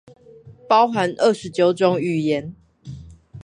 [0.67, 2.55] 包含二十九種語言